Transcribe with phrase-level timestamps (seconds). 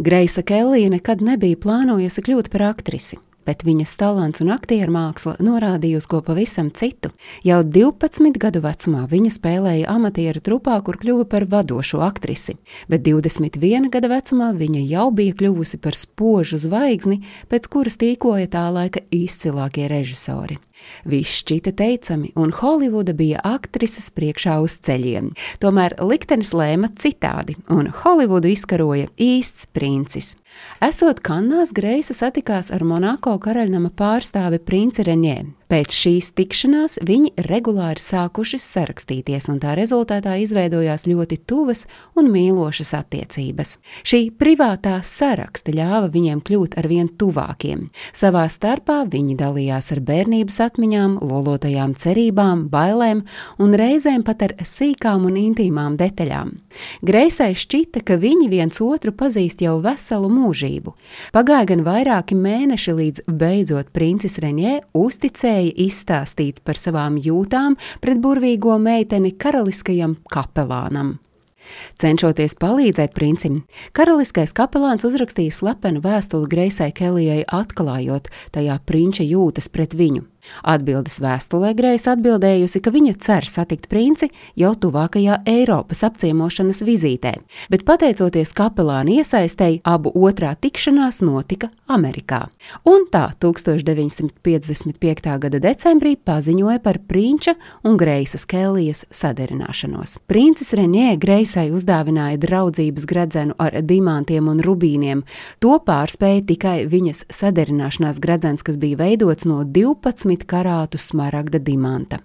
[0.00, 3.18] Greisa Kellija nekad nebija plānojusi kļūt par aktrisi
[3.50, 7.10] bet viņas talants un aktieru māksla norādīja uz ko pavisam citu.
[7.46, 12.56] Jau 12 gadu vecumā viņa spēlēja amatieru trupā, kur kļuva par vadošo aktrisi,
[12.88, 18.68] bet 21 gada vecumā viņa jau bija kļuvusi par spožu zvaigzni, pēc kuras tīkoja tā
[18.70, 20.60] laika izcilākie režisori.
[21.04, 25.30] Viss šķita teicami, un Holivuda bija aktrises priekšā uz ceļiem.
[25.62, 30.34] Tomēr liktenis lēma citādi, un Holivudu izkaroja īsts princis.
[30.84, 35.59] Esot Kannās, Greisa satikās ar Monako karaļnama pārstāvi Princi Reņē.
[35.70, 41.84] Pēc šīs tikšanās viņi regulāri sākuši sarakstīties, un tā rezultātā izveidojās ļoti tuvas
[42.18, 43.76] un mīlošas attiecības.
[44.02, 47.84] Šī privātā saraksta ļāva viņiem kļūt ar vien tuvākiem.
[48.10, 53.22] Savā starpā viņi dalījās ar bērnības atmiņām, lolotajām cerībām, bailēm
[53.62, 56.50] un reizēm pat ar sīkām un intīmām detaļām.
[57.06, 60.96] Greisai šķita, ka viņi viens otru pazīst jau veselu mūžību.
[61.30, 68.20] Pagāja gan vairāki mēneši, līdz beidzot princis Reņē uzticēja spēja izstāstīt par savām jūtām pret
[68.20, 71.18] burvīgo meiteni karaliskajam kapelānam.
[72.00, 73.60] Cenšoties palīdzēt princim,
[73.92, 80.24] karaliskais kapelāns uzrakstīja slepenu vēstuli Greisai Kelijai, atklājot tajā prinča jūtas pret viņu.
[80.62, 87.34] Atbildes vēstulē Greisa atbildējusi, ka viņa cer satikt princi jau tuvākajā Eiropas apciemošanas vizītē,
[87.72, 92.46] bet pateicoties kapelāna iesaistēji, abu otrā tikšanās notika Amerikā.
[92.88, 95.30] Un tā 1955.
[95.44, 100.18] gada decembrī paziņoja par prinča un Greisas Kellijas saderināšanos.
[100.30, 105.24] Princis Renē Greisai uzdāvināja draudzības gredzenu ar dimantiem un rubīniem.
[105.64, 112.20] To pārspēja tikai viņas saderināšanās gredzens, kas bija veidots no 12 desmit karātu smaragda dimanta.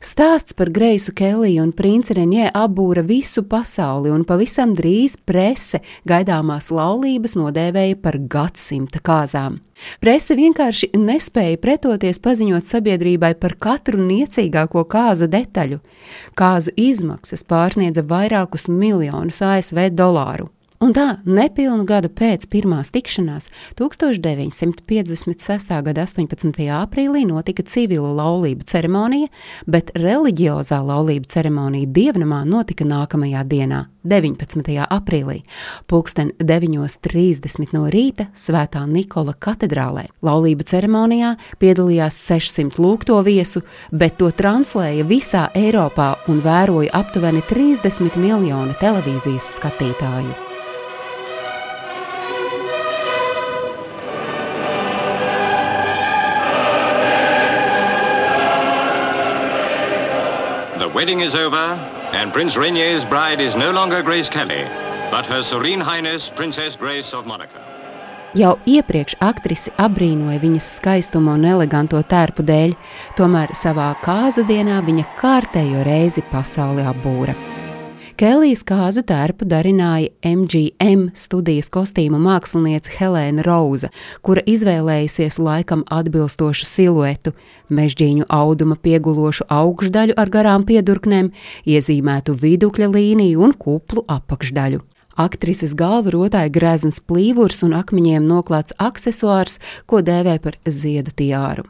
[0.00, 6.70] Stāsts par Greisu Keliju un princi Renē apbūra visu pasauli, un pavisam drīz prese gaidāmās
[6.70, 9.60] laulības nodēvēja par gadsimta kāzām.
[10.00, 15.80] Prese vienkārši nespēja pretoties paziņot sabiedrībai par katru niecīgāko kāzu detaļu.
[16.36, 20.50] Kāzu izmaksas pārsniedza vairākus miljonus ASV dolāru.
[20.80, 25.74] Un tā, nepilnu gadu pēc pirmās tikšanās, 1956.
[25.84, 26.62] gada 18.
[26.72, 29.28] aprīlī notika civila laulību ceremonija,
[29.68, 34.80] bet reliģiozā laulību ceremonija dievnamā notika nākamajā dienā, 19.
[34.88, 35.42] aprīlī,
[35.84, 40.08] pulksten 9.30 no rīta Svētā Nikola katedrālē.
[40.24, 43.60] Laulību ceremonijā piedalījās 600 lūgto viesu,
[43.92, 50.46] bet to translēja visā Eiropā un vēroja aptuveni 30 miljoni televīzijas skatītāju.
[60.94, 61.78] Wedding is over,
[62.12, 64.64] and Prince Rainier's bride is no longer Grace Kelly,
[65.10, 67.58] but Her Serene Highness Princess Grace of Monaco.
[68.34, 72.76] Jau iepriekš aktrise apbrīnoja viņas skaistumu un eleganto tērpu dēļ,
[73.18, 77.34] tomēr savā kāzu dienā viņa kārtējo reizi pasauli apbūra.
[78.20, 83.88] Kelijas kāzu tērpu darināja MGM studijas kostīmu mākslinieca Helēna Rauza,
[84.20, 87.32] kura izvēlējusies laikam atbilstošu siluetu,
[87.72, 91.32] mežģīņu auduma piegulošu augšdaļu ar garām piedurknēm,
[91.64, 94.84] iezīmētu vidukļa līniju un kuplu apakšdaļu.
[95.16, 101.64] Aktrises galvu rotāja grezns plīvurs un akmeņiem noklāts aksesuārs, ko dēvē par ziedu tiāru.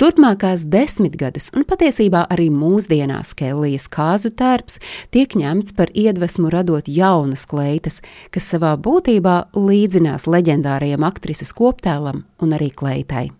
[0.00, 4.80] Turpmākās desmitgades, un patiesībā arī mūsdienās Kellijas kāzu tērps
[5.14, 8.00] tiek ņemts par iedvesmu radot jaunas kleitas,
[8.34, 13.30] kas savā būtībā līdzinās leģendārajam aktrises koptēlam un arī kleitai.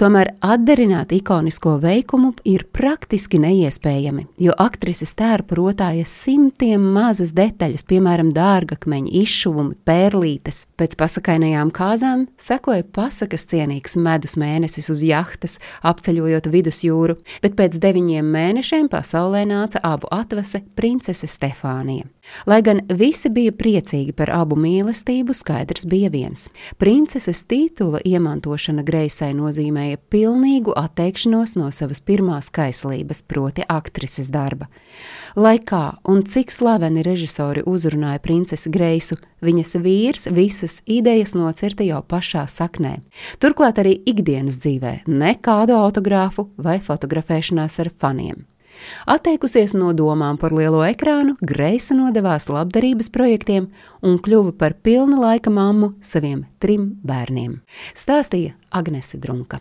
[0.00, 8.32] Tomēr atdarināt ikonisko veikumu ir praktiski neiespējami, jo aktrises tērpa rotāja simtiem mazas detaļas, piemēram,
[8.36, 10.64] dārgakmeņa, izšuvumi, pērlītes.
[10.80, 18.34] Pēc pasakainajām kāzām sekoja pasakas cienīgs medus mēnesis uz jahtas, apceļojot vidusjūru, bet pēc deviņiem
[18.36, 22.08] mēnešiem pasaulē nāca abu atvase princese Stefānija.
[22.46, 26.48] Lai gan visi bija priecīgi par abu mīlestību, skaidrs bija viens.
[26.78, 34.68] Princeses titula iemantošana Greisai nozīmēja pilnīgu atteikšanos no savas pirmās kaislības, proti aktrises darba.
[35.36, 42.02] Lai kā un cik slaveni režisori uzrunāja princesi Greisu, viņas vīrs visas idejas nocirta jau
[42.02, 42.98] pašā saknē.
[43.42, 48.44] Turklāt arī ikdienas dzīvē nekādu autogrāfu vai fotografēšanās ar faniem.
[49.06, 53.70] Atteikusies no domām par lielo ekrānu, Greisa nodevās labdarības projektiem
[54.02, 57.60] un kļuva par pilna laika mammu saviem trim bērniem,
[57.94, 59.54] stāstīja Agnese Drunka.